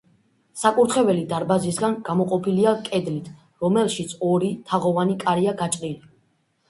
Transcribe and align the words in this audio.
საკურთხეველი 0.59 1.25
დარბაზისგან 1.33 1.93
გამოყოფილია 2.07 2.73
კედლით, 2.89 3.29
რომელშიც 3.67 4.17
ორი 4.33 4.51
თაღოვანი 4.73 5.19
კარია 5.27 5.55
გაჭრილი. 5.61 6.01